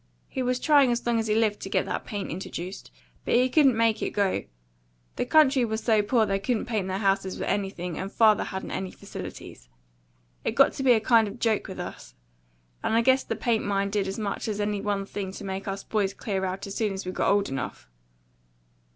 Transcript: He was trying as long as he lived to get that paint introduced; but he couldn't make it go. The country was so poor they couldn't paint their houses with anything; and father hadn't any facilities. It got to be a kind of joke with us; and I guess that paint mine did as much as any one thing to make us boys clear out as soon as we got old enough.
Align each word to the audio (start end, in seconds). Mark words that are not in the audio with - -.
He 0.27 0.41
was 0.41 0.59
trying 0.59 0.91
as 0.91 1.05
long 1.05 1.19
as 1.19 1.27
he 1.27 1.35
lived 1.35 1.59
to 1.59 1.69
get 1.69 1.85
that 1.85 2.05
paint 2.07 2.31
introduced; 2.31 2.89
but 3.23 3.35
he 3.35 3.47
couldn't 3.49 3.77
make 3.77 4.01
it 4.01 4.09
go. 4.09 4.45
The 5.15 5.27
country 5.27 5.63
was 5.63 5.83
so 5.83 6.01
poor 6.01 6.25
they 6.25 6.39
couldn't 6.39 6.65
paint 6.65 6.87
their 6.87 6.97
houses 6.97 7.37
with 7.37 7.47
anything; 7.47 7.99
and 7.99 8.11
father 8.11 8.45
hadn't 8.45 8.71
any 8.71 8.89
facilities. 8.89 9.69
It 10.43 10.53
got 10.55 10.73
to 10.73 10.81
be 10.81 10.93
a 10.93 10.99
kind 10.99 11.27
of 11.27 11.37
joke 11.37 11.67
with 11.67 11.79
us; 11.79 12.15
and 12.81 12.95
I 12.95 13.01
guess 13.03 13.23
that 13.23 13.39
paint 13.39 13.63
mine 13.63 13.91
did 13.91 14.07
as 14.07 14.17
much 14.17 14.47
as 14.47 14.59
any 14.59 14.81
one 14.81 15.05
thing 15.05 15.31
to 15.33 15.43
make 15.43 15.67
us 15.67 15.83
boys 15.83 16.15
clear 16.15 16.45
out 16.45 16.65
as 16.65 16.73
soon 16.73 16.93
as 16.93 17.05
we 17.05 17.11
got 17.11 17.29
old 17.29 17.47
enough. 17.47 17.87